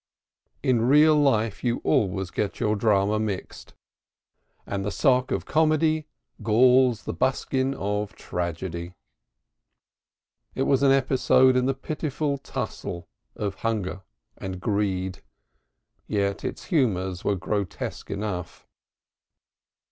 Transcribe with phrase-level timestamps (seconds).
[0.63, 3.75] In real life you always get your drama mixed,
[4.65, 6.07] and the sock of comedy
[6.41, 8.95] galls the buskin of tragedy.
[10.55, 14.01] It was an episode in the pitiful tussle of hunger
[14.39, 15.21] and greed,
[16.07, 18.65] yet its humors were grotesque enough.